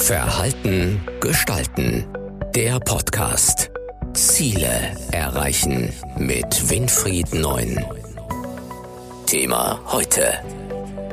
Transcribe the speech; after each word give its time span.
Verhalten 0.00 1.00
gestalten. 1.20 2.06
Der 2.54 2.80
Podcast. 2.80 3.70
Ziele 4.14 4.96
erreichen 5.12 5.92
mit 6.16 6.70
Winfried 6.70 7.34
Neun. 7.34 7.84
Thema 9.26 9.80
heute. 9.86 10.32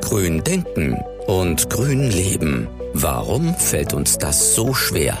Grün 0.00 0.42
denken 0.44 0.98
und 1.26 1.68
grün 1.68 2.10
leben. 2.10 2.68
Warum 2.94 3.54
fällt 3.56 3.92
uns 3.92 4.18
das 4.18 4.54
so 4.54 4.72
schwer? 4.72 5.18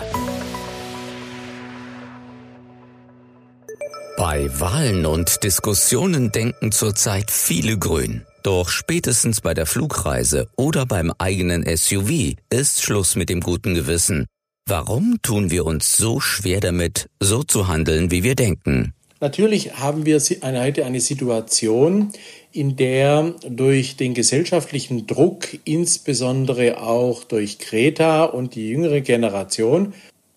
Bei 4.16 4.48
Wahlen 4.58 5.04
und 5.04 5.42
Diskussionen 5.42 6.32
denken 6.32 6.72
zurzeit 6.72 7.30
viele 7.30 7.76
grün. 7.78 8.24
Doch 8.46 8.68
spätestens 8.68 9.40
bei 9.40 9.54
der 9.54 9.66
Flugreise 9.66 10.46
oder 10.56 10.86
beim 10.86 11.12
eigenen 11.18 11.64
SUV 11.66 12.34
ist 12.48 12.80
Schluss 12.80 13.16
mit 13.16 13.28
dem 13.28 13.40
guten 13.40 13.74
Gewissen. 13.74 14.26
Warum 14.68 15.18
tun 15.20 15.50
wir 15.50 15.66
uns 15.66 15.96
so 15.96 16.20
schwer 16.20 16.60
damit, 16.60 17.08
so 17.18 17.42
zu 17.42 17.66
handeln, 17.66 18.12
wie 18.12 18.22
wir 18.22 18.36
denken? 18.36 18.94
Natürlich 19.20 19.78
haben 19.78 20.06
wir 20.06 20.20
heute 20.20 20.86
eine 20.86 21.00
Situation, 21.00 22.12
in 22.52 22.76
der 22.76 23.34
durch 23.48 23.96
den 23.96 24.14
gesellschaftlichen 24.14 25.08
Druck, 25.08 25.48
insbesondere 25.64 26.80
auch 26.80 27.24
durch 27.24 27.58
Greta 27.58 28.26
und 28.26 28.54
die 28.54 28.68
jüngere 28.68 29.00
Generation, 29.00 29.92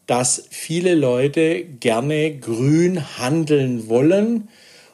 dass 0.07 0.45
viele 0.49 0.95
Leute 0.95 1.63
gerne 1.63 2.35
grün 2.39 3.19
handeln 3.19 3.87
wollen, 3.87 4.47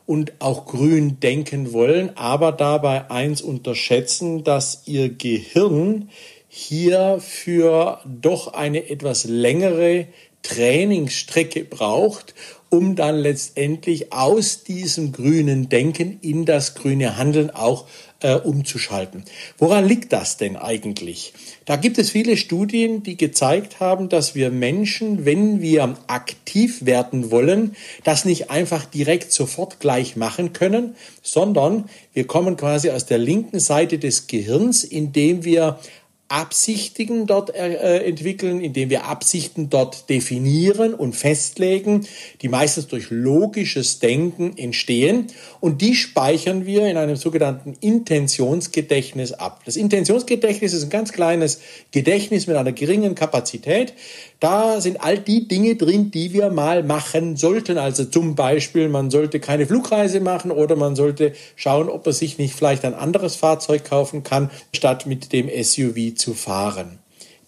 und 0.06 0.34
auch 0.40 0.66
grün 0.66 1.20
denken 1.20 1.74
wollen, 1.74 2.16
aber 2.16 2.52
dabei 2.52 3.10
eins 3.10 3.42
unterschätzen, 3.42 4.44
dass 4.44 4.84
ihr 4.86 5.10
Gehirn 5.10 6.10
hier 6.48 7.18
für 7.20 8.00
doch 8.06 8.54
eine 8.54 8.90
etwas 8.90 9.26
längere 9.26 10.08
Trainingsstrecke 10.46 11.64
braucht, 11.64 12.36
um 12.70 12.96
dann 12.96 13.18
letztendlich 13.18 14.12
aus 14.12 14.64
diesem 14.64 15.12
grünen 15.12 15.70
Denken 15.70 16.20
in 16.22 16.46
das 16.46 16.76
grüne 16.76 17.18
Handeln 17.18 17.50
auch 17.50 17.86
äh, 18.22 18.36
umzuschalten. 18.36 19.24
Woran 19.58 19.88
liegt 19.88 20.14
das 20.14 20.38
denn 20.38 20.56
eigentlich? 20.56 21.34
Da 21.66 21.76
gibt 21.78 21.98
es 21.98 22.10
viele 22.10 22.38
Studien, 22.38 23.04
die 23.04 23.18
gezeigt 23.18 23.80
haben, 23.80 24.10
dass 24.10 24.36
wir 24.36 24.52
Menschen, 24.52 25.26
wenn 25.26 25.62
wir 25.62 25.98
aktiv 26.08 26.86
werden 26.86 27.32
wollen, 27.32 27.76
das 28.04 28.26
nicht 28.26 28.50
einfach 28.50 28.86
direkt 28.86 29.32
sofort 29.32 29.80
gleich 29.80 30.16
machen 30.16 30.54
können, 30.54 30.96
sondern 31.22 31.90
wir 32.14 32.28
kommen 32.28 32.58
quasi 32.58 32.90
aus 32.90 33.06
der 33.06 33.18
linken 33.18 33.60
Seite 33.60 34.00
des 34.00 34.28
Gehirns, 34.28 34.84
indem 34.84 35.44
wir 35.44 35.80
Absichten 36.28 37.28
dort 37.28 37.54
äh, 37.54 38.04
entwickeln, 38.04 38.60
indem 38.60 38.90
wir 38.90 39.06
Absichten 39.06 39.70
dort 39.70 40.10
definieren 40.10 40.96
und 40.96 41.16
festlegen, 41.16 42.08
die 42.42 42.50
meistens 42.50 42.88
durch 42.88 43.12
logisches 43.12 44.00
Denken 44.00 44.58
entstehen 44.58 45.28
und 45.60 45.82
die 45.82 45.94
speichern 45.94 46.66
wir 46.66 46.88
in 46.88 46.98
einem 46.98 47.16
sogenannten 47.16 47.78
Intentionsgedächtnis 47.80 49.34
ab. 49.34 49.62
Das 49.66 49.76
Intentionsgedächtnis 49.76 50.74
ist 50.74 50.86
ein 50.86 50.90
ganz 50.90 51.14
kleines 51.14 51.62
Gedächtnis 51.92 52.48
mit 52.48 52.56
einer 52.56 52.72
geringen 52.72 53.14
Kapazität. 53.14 53.94
Da 54.40 54.82
sind 54.82 55.02
all 55.02 55.20
die 55.20 55.48
Dinge 55.48 55.76
drin, 55.76 56.10
die 56.10 56.34
wir 56.34 56.50
mal 56.50 56.82
machen 56.84 57.38
sollten. 57.38 57.78
Also 57.78 58.04
zum 58.04 58.34
Beispiel, 58.34 58.90
man 58.90 59.12
sollte 59.12 59.40
keine 59.40 59.68
Flugreise 59.68 60.20
machen 60.22 60.50
oder 60.50 60.76
man 60.76 60.96
sollte 60.96 61.34
schauen, 61.56 61.88
ob 61.88 62.06
man 62.06 62.14
sich 62.14 62.40
nicht 62.40 62.56
vielleicht 62.56 62.84
ein 62.84 62.96
anderes 62.96 63.36
Fahrzeug 63.36 63.86
kaufen 63.86 64.24
kann, 64.24 64.50
statt 64.74 65.06
mit 65.06 65.32
dem 65.32 65.50
SUV 65.50 66.16
zu 66.16 66.25
fahren. 66.34 67.00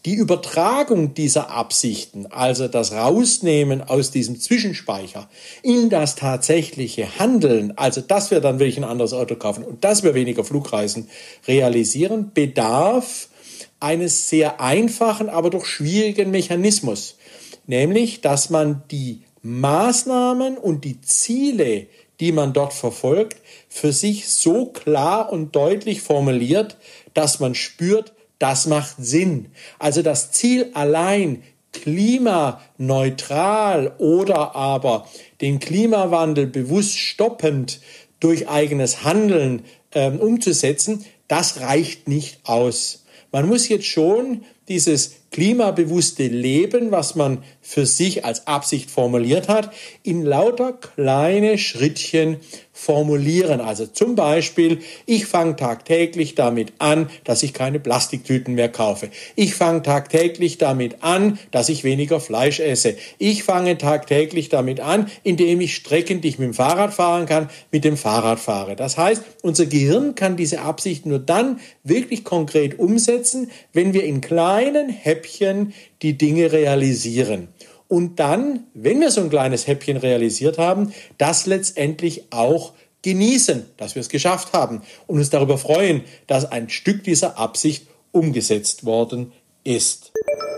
Die 0.05 0.13
Übertragung 0.13 1.15
dieser 1.15 1.49
Absichten, 1.49 2.27
also 2.27 2.69
das 2.69 2.93
Rausnehmen 2.93 3.81
aus 3.81 4.09
diesem 4.11 4.39
Zwischenspeicher 4.39 5.27
in 5.63 5.89
das 5.89 6.15
tatsächliche 6.15 7.19
Handeln, 7.19 7.73
also 7.75 7.99
dass 7.99 8.31
wir 8.31 8.39
dann 8.39 8.59
wirklich 8.59 8.77
ein 8.77 8.85
anderes 8.85 9.11
Auto 9.11 9.35
kaufen 9.35 9.65
und 9.65 9.83
dass 9.83 10.03
wir 10.03 10.13
weniger 10.13 10.45
Flugreisen 10.45 11.09
realisieren, 11.45 12.31
bedarf 12.33 13.27
eines 13.79 14.29
sehr 14.29 14.61
einfachen, 14.61 15.29
aber 15.29 15.49
doch 15.49 15.65
schwierigen 15.65 16.31
Mechanismus, 16.31 17.17
nämlich 17.65 18.21
dass 18.21 18.49
man 18.49 18.83
die 18.91 19.23
Maßnahmen 19.41 20.57
und 20.57 20.85
die 20.85 21.01
Ziele, 21.01 21.87
die 22.19 22.31
man 22.31 22.53
dort 22.53 22.73
verfolgt, 22.73 23.37
für 23.67 23.91
sich 23.91 24.29
so 24.29 24.67
klar 24.67 25.31
und 25.31 25.55
deutlich 25.55 26.01
formuliert, 26.01 26.77
dass 27.13 27.39
man 27.39 27.55
spürt, 27.55 28.13
das 28.39 28.67
macht 28.67 28.95
Sinn. 28.97 29.47
Also 29.79 30.01
das 30.01 30.31
Ziel 30.31 30.71
allein 30.73 31.43
klimaneutral 31.73 33.93
oder 33.97 34.55
aber 34.55 35.09
den 35.41 35.59
Klimawandel 35.59 36.47
bewusst 36.47 36.97
stoppend 36.97 37.81
durch 38.19 38.49
eigenes 38.49 39.03
Handeln 39.03 39.63
ähm, 39.93 40.19
umzusetzen, 40.19 41.05
das 41.27 41.61
reicht 41.61 42.07
nicht 42.07 42.39
aus. 42.43 43.03
Man 43.31 43.47
muss 43.47 43.69
jetzt 43.69 43.85
schon 43.85 44.43
dieses 44.67 45.15
klimabewusste 45.31 46.27
Leben, 46.27 46.91
was 46.91 47.15
man 47.15 47.43
für 47.61 47.85
sich 47.85 48.23
als 48.25 48.47
Absicht 48.47 48.89
formuliert 48.89 49.49
hat, 49.49 49.71
in 50.03 50.23
lauter 50.23 50.73
kleine 50.73 51.57
Schrittchen 51.57 52.37
formulieren. 52.71 53.59
Also 53.59 53.87
zum 53.87 54.15
Beispiel, 54.15 54.79
ich 55.05 55.25
fange 55.25 55.55
tagtäglich 55.55 56.35
damit 56.35 56.73
an, 56.77 57.09
dass 57.23 57.43
ich 57.43 57.53
keine 57.53 57.79
Plastiktüten 57.79 58.53
mehr 58.53 58.69
kaufe. 58.69 59.09
Ich 59.35 59.55
fange 59.55 59.81
tagtäglich 59.81 60.59
damit 60.59 61.03
an, 61.03 61.39
dass 61.51 61.69
ich 61.69 61.83
weniger 61.83 62.19
Fleisch 62.19 62.59
esse. 62.59 62.95
Ich 63.17 63.43
fange 63.43 63.77
tagtäglich 63.77 64.49
damit 64.49 64.79
an, 64.79 65.09
indem 65.23 65.59
ich 65.59 65.75
Strecken, 65.75 66.21
die 66.21 66.29
ich 66.29 66.39
mit 66.39 66.47
dem 66.47 66.53
Fahrrad 66.53 66.93
fahren 66.93 67.25
kann, 67.25 67.49
mit 67.71 67.83
dem 67.83 67.97
Fahrrad 67.97 68.39
fahre. 68.39 68.75
Das 68.75 68.97
heißt, 68.97 69.23
unser 69.41 69.65
Gehirn 69.65 70.15
kann 70.15 70.37
diese 70.37 70.61
Absicht 70.61 71.05
nur 71.05 71.19
dann 71.19 71.59
wirklich 71.83 72.23
konkret 72.23 72.79
umsetzen, 72.79 73.49
wenn 73.73 73.93
wir 73.93 74.03
in 74.03 74.21
kleinen 74.57 74.89
Häppchen 74.89 75.73
die 76.01 76.17
Dinge 76.17 76.51
realisieren 76.51 77.49
und 77.87 78.19
dann, 78.19 78.65
wenn 78.73 78.99
wir 78.99 79.11
so 79.11 79.21
ein 79.21 79.29
kleines 79.29 79.67
Häppchen 79.67 79.97
realisiert 79.97 80.57
haben, 80.57 80.93
das 81.19 81.45
letztendlich 81.45 82.23
auch 82.31 82.73
genießen, 83.03 83.67
dass 83.77 83.93
wir 83.93 84.01
es 84.01 84.09
geschafft 84.09 84.53
haben 84.53 84.81
und 85.05 85.19
uns 85.19 85.29
darüber 85.29 85.59
freuen, 85.59 86.01
dass 86.25 86.51
ein 86.51 86.69
Stück 86.69 87.03
dieser 87.03 87.37
Absicht 87.37 87.85
umgesetzt 88.11 88.83
worden 88.83 89.31
ist. 89.63 90.11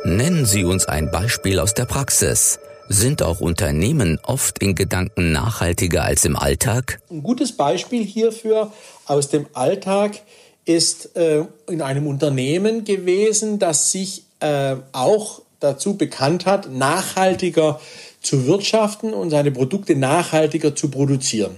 Nennen 0.05 0.45
Sie 0.45 0.63
uns 0.63 0.85
ein 0.85 1.11
Beispiel 1.11 1.59
aus 1.59 1.73
der 1.73 1.85
Praxis. 1.85 2.57
Sind 2.87 3.21
auch 3.21 3.41
Unternehmen 3.41 4.17
oft 4.23 4.63
in 4.63 4.75
Gedanken 4.75 5.33
nachhaltiger 5.33 6.05
als 6.05 6.23
im 6.23 6.37
Alltag? 6.37 7.01
Ein 7.11 7.21
gutes 7.21 7.51
Beispiel 7.51 8.03
hierfür 8.03 8.71
aus 9.05 9.29
dem 9.29 9.45
Alltag 9.53 10.21
ist 10.69 11.15
äh, 11.17 11.45
in 11.67 11.81
einem 11.81 12.05
Unternehmen 12.05 12.83
gewesen, 12.83 13.57
das 13.57 13.91
sich 13.91 14.25
äh, 14.39 14.75
auch 14.91 15.41
dazu 15.59 15.97
bekannt 15.97 16.45
hat, 16.45 16.71
nachhaltiger 16.71 17.81
zu 18.21 18.45
wirtschaften 18.45 19.15
und 19.15 19.31
seine 19.31 19.49
Produkte 19.49 19.95
nachhaltiger 19.95 20.75
zu 20.75 20.91
produzieren. 20.91 21.55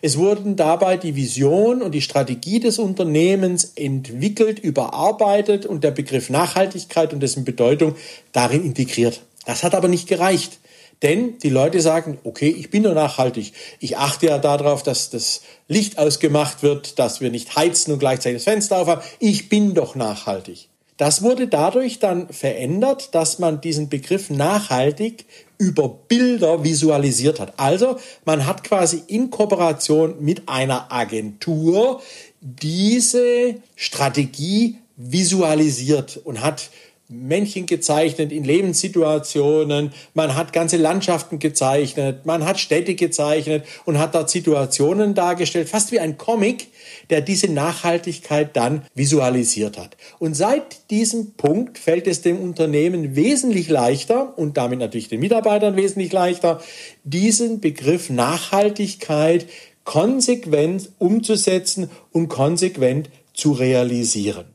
Es 0.00 0.16
wurden 0.16 0.56
dabei 0.56 0.96
die 0.96 1.14
Vision 1.14 1.82
und 1.82 1.92
die 1.92 2.00
Strategie 2.00 2.58
des 2.58 2.78
Unternehmens 2.78 3.72
entwickelt, 3.76 4.60
überarbeitet 4.60 5.66
und 5.66 5.84
der 5.84 5.90
Begriff 5.90 6.30
Nachhaltigkeit 6.30 7.12
und 7.12 7.20
dessen 7.20 7.44
Bedeutung 7.44 7.96
darin 8.32 8.64
integriert. 8.64 9.20
Das 9.44 9.62
hat 9.62 9.74
aber 9.74 9.88
nicht 9.88 10.08
gereicht. 10.08 10.58
Denn 11.02 11.38
die 11.38 11.50
Leute 11.50 11.80
sagen, 11.80 12.18
okay, 12.24 12.48
ich 12.48 12.70
bin 12.70 12.82
nur 12.82 12.94
nachhaltig. 12.94 13.52
Ich 13.80 13.96
achte 13.98 14.26
ja 14.26 14.38
darauf, 14.38 14.82
dass 14.82 15.10
das 15.10 15.42
Licht 15.68 15.98
ausgemacht 15.98 16.62
wird, 16.62 16.98
dass 16.98 17.20
wir 17.20 17.30
nicht 17.30 17.56
heizen 17.56 17.92
und 17.92 17.98
gleichzeitig 17.98 18.38
das 18.38 18.44
Fenster 18.44 18.78
aufhaben. 18.78 19.02
Ich 19.18 19.48
bin 19.48 19.74
doch 19.74 19.94
nachhaltig. 19.94 20.68
Das 20.96 21.22
wurde 21.22 21.48
dadurch 21.48 21.98
dann 21.98 22.28
verändert, 22.28 23.16
dass 23.16 23.40
man 23.40 23.60
diesen 23.60 23.88
Begriff 23.88 24.30
nachhaltig 24.30 25.26
über 25.58 25.88
Bilder 25.88 26.62
visualisiert 26.62 27.40
hat. 27.40 27.54
Also 27.58 27.96
man 28.24 28.46
hat 28.46 28.62
quasi 28.62 29.02
in 29.08 29.30
Kooperation 29.30 30.16
mit 30.20 30.48
einer 30.48 30.92
Agentur 30.92 32.00
diese 32.40 33.56
Strategie 33.74 34.78
visualisiert 34.96 36.20
und 36.22 36.40
hat 36.40 36.70
Männchen 37.08 37.66
gezeichnet 37.66 38.32
in 38.32 38.44
Lebenssituationen, 38.44 39.92
man 40.14 40.34
hat 40.34 40.54
ganze 40.54 40.78
Landschaften 40.78 41.38
gezeichnet, 41.38 42.24
man 42.24 42.46
hat 42.46 42.58
Städte 42.58 42.94
gezeichnet 42.94 43.66
und 43.84 43.98
hat 43.98 44.14
dort 44.14 44.30
Situationen 44.30 45.14
dargestellt, 45.14 45.68
fast 45.68 45.92
wie 45.92 46.00
ein 46.00 46.16
Comic, 46.16 46.68
der 47.10 47.20
diese 47.20 47.48
Nachhaltigkeit 47.48 48.56
dann 48.56 48.86
visualisiert 48.94 49.76
hat. 49.76 49.98
Und 50.18 50.34
seit 50.34 50.90
diesem 50.90 51.32
Punkt 51.32 51.78
fällt 51.78 52.06
es 52.06 52.22
dem 52.22 52.40
Unternehmen 52.40 53.16
wesentlich 53.16 53.68
leichter 53.68 54.38
und 54.38 54.56
damit 54.56 54.78
natürlich 54.78 55.08
den 55.08 55.20
Mitarbeitern 55.20 55.76
wesentlich 55.76 56.12
leichter, 56.12 56.62
diesen 57.04 57.60
Begriff 57.60 58.08
Nachhaltigkeit 58.08 59.46
konsequent 59.84 60.90
umzusetzen 60.98 61.90
und 62.12 62.28
konsequent 62.28 63.10
zu 63.34 63.52
realisieren. 63.52 64.46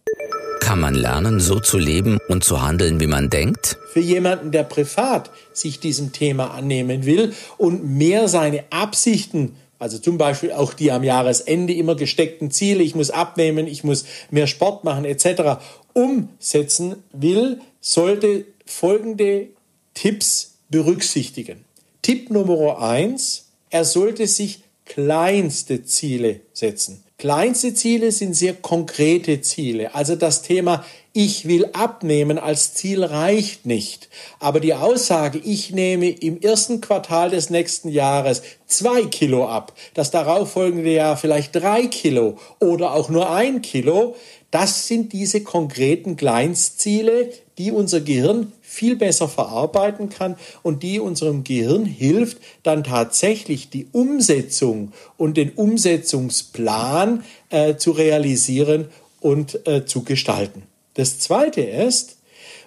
Kann 0.59 0.79
man 0.79 0.93
lernen, 0.93 1.39
so 1.39 1.59
zu 1.59 1.77
leben 1.77 2.19
und 2.27 2.43
zu 2.43 2.61
handeln, 2.61 2.99
wie 2.99 3.07
man 3.07 3.29
denkt? 3.29 3.77
Für 3.93 3.99
jemanden, 3.99 4.51
der 4.51 4.63
privat 4.63 5.31
sich 5.53 5.79
diesem 5.79 6.11
Thema 6.11 6.51
annehmen 6.51 7.05
will 7.05 7.33
und 7.57 7.83
mehr 7.83 8.27
seine 8.27 8.63
Absichten 8.69 9.55
also 9.79 9.97
zum 9.97 10.17
Beispiel 10.17 10.51
auch 10.51 10.73
die 10.73 10.91
am 10.91 11.05
Jahresende 11.05 11.73
immer 11.73 11.95
gesteckten 11.95 12.51
Ziele, 12.51 12.83
ich 12.83 12.95
muss 12.95 13.11
abnehmen, 13.11 13.65
ich 13.65 13.85
muss 13.85 14.03
mehr 14.29 14.45
Sport 14.45 14.83
machen 14.83 15.05
etc. 15.05 15.61
umsetzen 15.93 16.97
will, 17.13 17.61
sollte 17.79 18.45
folgende 18.65 19.47
Tipps 19.93 20.55
berücksichtigen. 20.69 21.63
Tipp 22.01 22.29
Nummer 22.29 22.81
eins: 22.81 23.45
er 23.69 23.85
sollte 23.85 24.27
sich 24.27 24.63
kleinste 24.85 25.85
Ziele 25.85 26.41
setzen. 26.51 27.03
Kleinste 27.19 27.73
Ziele 27.73 28.11
sind 28.11 28.33
sehr 28.33 28.53
konkrete 28.53 29.41
Ziele. 29.41 29.93
Also 29.93 30.15
das 30.15 30.41
Thema 30.41 30.83
ich 31.13 31.47
will 31.47 31.67
abnehmen 31.73 32.37
als 32.37 32.75
Ziel 32.75 33.03
reicht 33.03 33.65
nicht. 33.65 34.09
Aber 34.39 34.59
die 34.59 34.73
Aussage, 34.73 35.39
ich 35.39 35.71
nehme 35.71 36.09
im 36.09 36.39
ersten 36.39 36.81
Quartal 36.81 37.31
des 37.31 37.49
nächsten 37.49 37.89
Jahres 37.89 38.43
zwei 38.67 39.03
Kilo 39.03 39.47
ab, 39.47 39.73
das 39.95 40.11
darauffolgende 40.11 40.91
Jahr 40.91 41.17
vielleicht 41.17 41.55
drei 41.55 41.87
Kilo 41.87 42.37
oder 42.59 42.93
auch 42.93 43.09
nur 43.09 43.31
ein 43.31 43.61
Kilo, 43.61 44.15
das 44.51 44.87
sind 44.87 45.13
diese 45.13 45.41
konkreten 45.41 46.15
Kleinstziele, 46.15 47.31
die 47.59 47.71
unser 47.71 47.99
Gehirn 47.99 48.53
viel 48.61 48.95
besser 48.95 49.27
verarbeiten 49.27 50.09
kann 50.09 50.37
und 50.63 50.81
die 50.81 50.99
unserem 50.99 51.43
Gehirn 51.43 51.85
hilft, 51.85 52.37
dann 52.63 52.85
tatsächlich 52.85 53.69
die 53.69 53.87
Umsetzung 53.91 54.93
und 55.17 55.35
den 55.35 55.51
Umsetzungsplan 55.51 57.23
äh, 57.49 57.75
zu 57.75 57.91
realisieren 57.91 58.87
und 59.19 59.67
äh, 59.67 59.85
zu 59.85 60.03
gestalten. 60.03 60.63
Das 60.93 61.19
Zweite 61.19 61.61
ist, 61.61 62.15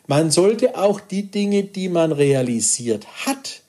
man 0.06 0.30
sollte 0.30 0.76
auch 0.76 1.00
die 1.00 1.30
Dinge, 1.30 1.64
die 1.64 1.88
man 1.88 2.12
realisiert 2.12 3.06
hat, 3.26 3.62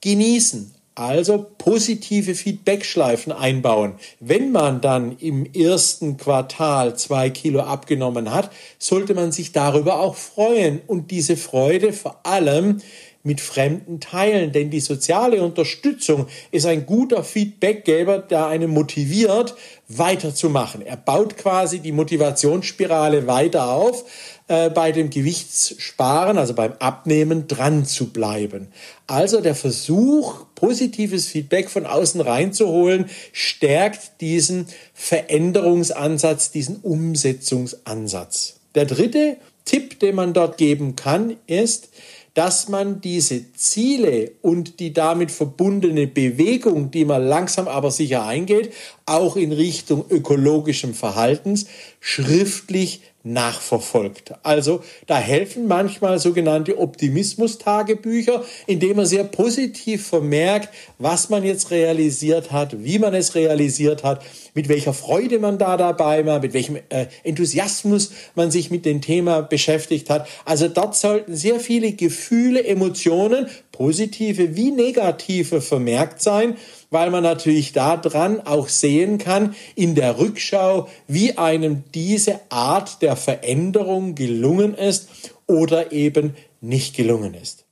genießen. 0.00 0.77
Also 0.98 1.46
positive 1.58 2.34
Feedbackschleifen 2.34 3.32
einbauen. 3.32 3.92
Wenn 4.18 4.50
man 4.50 4.80
dann 4.80 5.16
im 5.18 5.46
ersten 5.46 6.16
Quartal 6.16 6.96
zwei 6.96 7.30
Kilo 7.30 7.60
abgenommen 7.60 8.34
hat, 8.34 8.50
sollte 8.80 9.14
man 9.14 9.30
sich 9.30 9.52
darüber 9.52 10.00
auch 10.00 10.16
freuen 10.16 10.80
und 10.88 11.12
diese 11.12 11.36
Freude 11.36 11.92
vor 11.92 12.26
allem 12.26 12.80
mit 13.28 13.40
Fremden 13.40 14.00
teilen, 14.00 14.50
denn 14.50 14.70
die 14.70 14.80
soziale 14.80 15.42
Unterstützung 15.42 16.26
ist 16.50 16.66
ein 16.66 16.86
guter 16.86 17.22
Feedbackgeber, 17.22 18.18
der 18.18 18.46
einen 18.46 18.70
motiviert, 18.70 19.54
weiterzumachen. 19.86 20.82
Er 20.82 20.96
baut 20.96 21.36
quasi 21.36 21.78
die 21.78 21.92
Motivationsspirale 21.92 23.26
weiter 23.26 23.70
auf, 23.70 24.04
äh, 24.48 24.70
bei 24.70 24.92
dem 24.92 25.10
Gewichtssparen, 25.10 26.38
also 26.38 26.54
beim 26.54 26.72
Abnehmen, 26.78 27.46
dran 27.48 27.84
zu 27.84 28.12
bleiben. 28.12 28.68
Also 29.06 29.42
der 29.42 29.54
Versuch, 29.54 30.46
positives 30.54 31.26
Feedback 31.26 31.68
von 31.68 31.84
außen 31.84 32.22
reinzuholen, 32.22 33.10
stärkt 33.32 34.22
diesen 34.22 34.66
Veränderungsansatz, 34.94 36.50
diesen 36.50 36.76
Umsetzungsansatz. 36.76 38.56
Der 38.74 38.86
dritte 38.86 39.36
Tipp, 39.66 40.00
den 40.00 40.14
man 40.14 40.32
dort 40.32 40.56
geben 40.56 40.96
kann, 40.96 41.36
ist, 41.46 41.90
dass 42.38 42.68
man 42.68 43.00
diese 43.00 43.52
Ziele 43.54 44.30
und 44.42 44.78
die 44.78 44.92
damit 44.92 45.32
verbundene 45.32 46.06
Bewegung, 46.06 46.92
die 46.92 47.04
man 47.04 47.26
langsam 47.26 47.66
aber 47.66 47.90
sicher 47.90 48.24
eingeht, 48.24 48.72
auch 49.06 49.34
in 49.34 49.50
Richtung 49.50 50.04
ökologischem 50.08 50.94
Verhaltens 50.94 51.66
schriftlich 51.98 53.00
nachverfolgt. 53.32 54.34
Also 54.42 54.82
da 55.06 55.18
helfen 55.18 55.66
manchmal 55.66 56.18
sogenannte 56.18 56.78
Optimismus-Tagebücher, 56.78 58.44
indem 58.66 58.96
man 58.96 59.06
sehr 59.06 59.24
positiv 59.24 60.06
vermerkt, 60.06 60.70
was 60.98 61.28
man 61.28 61.44
jetzt 61.44 61.70
realisiert 61.70 62.50
hat, 62.52 62.82
wie 62.82 62.98
man 62.98 63.14
es 63.14 63.34
realisiert 63.34 64.04
hat, 64.04 64.24
mit 64.54 64.68
welcher 64.68 64.92
Freude 64.92 65.38
man 65.38 65.58
da 65.58 65.76
dabei 65.76 66.26
war, 66.26 66.40
mit 66.40 66.52
welchem 66.52 66.76
äh, 66.88 67.06
Enthusiasmus 67.22 68.10
man 68.34 68.50
sich 68.50 68.70
mit 68.70 68.84
dem 68.84 69.00
Thema 69.00 69.42
beschäftigt 69.42 70.10
hat. 70.10 70.26
Also 70.44 70.68
dort 70.68 70.96
sollten 70.96 71.36
sehr 71.36 71.60
viele 71.60 71.92
Gefühle, 71.92 72.64
Emotionen, 72.64 73.46
positive 73.78 74.56
wie 74.56 74.72
negative 74.72 75.60
vermerkt 75.60 76.20
sein 76.20 76.56
weil 76.90 77.10
man 77.10 77.22
natürlich 77.22 77.72
daran 77.72 78.40
auch 78.40 78.68
sehen 78.68 79.18
kann 79.18 79.54
in 79.74 79.94
der 79.94 80.18
Rückschau, 80.18 80.88
wie 81.06 81.36
einem 81.36 81.84
diese 81.94 82.40
Art 82.48 83.02
der 83.02 83.16
Veränderung 83.16 84.14
gelungen 84.14 84.74
ist 84.74 85.08
oder 85.46 85.92
eben 85.92 86.34
nicht 86.60 86.96
gelungen 86.96 87.34
ist. 87.34 87.64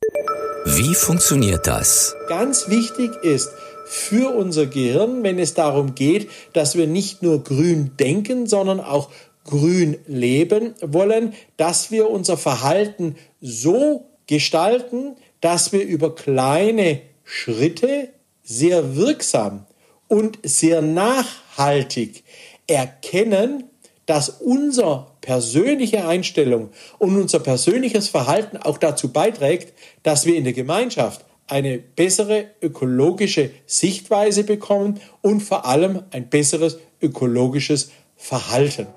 Wie 0.64 0.94
funktioniert 0.94 1.66
das? 1.66 2.14
Ganz 2.28 2.68
wichtig 2.68 3.10
ist, 3.22 3.50
für 3.88 4.34
unser 4.34 4.66
Gehirn, 4.66 5.22
wenn 5.22 5.38
es 5.38 5.54
darum 5.54 5.94
geht, 5.94 6.28
dass 6.52 6.76
wir 6.76 6.88
nicht 6.88 7.22
nur 7.22 7.44
grün 7.44 7.92
denken, 8.00 8.48
sondern 8.48 8.80
auch 8.80 9.10
grün 9.44 9.96
leben 10.08 10.74
wollen, 10.82 11.34
dass 11.56 11.92
wir 11.92 12.10
unser 12.10 12.36
Verhalten 12.36 13.14
so 13.40 14.06
gestalten, 14.26 15.14
dass 15.46 15.70
wir 15.70 15.84
über 15.84 16.12
kleine 16.12 17.02
Schritte 17.22 18.08
sehr 18.42 18.96
wirksam 18.96 19.64
und 20.08 20.40
sehr 20.42 20.82
nachhaltig 20.82 22.24
erkennen, 22.66 23.70
dass 24.06 24.28
unsere 24.28 25.06
persönliche 25.20 26.08
Einstellung 26.08 26.70
und 26.98 27.16
unser 27.16 27.38
persönliches 27.38 28.08
Verhalten 28.08 28.56
auch 28.56 28.76
dazu 28.76 29.12
beiträgt, 29.12 29.72
dass 30.02 30.26
wir 30.26 30.34
in 30.34 30.42
der 30.42 30.52
Gemeinschaft 30.52 31.24
eine 31.46 31.78
bessere 31.78 32.46
ökologische 32.60 33.50
Sichtweise 33.66 34.42
bekommen 34.42 35.00
und 35.22 35.42
vor 35.42 35.64
allem 35.64 36.02
ein 36.10 36.28
besseres 36.28 36.78
ökologisches 37.00 37.92
Verhalten. 38.16 38.88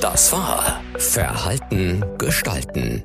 Das 0.00 0.32
war 0.32 0.82
Verhalten 0.98 2.04
gestalten. 2.18 3.04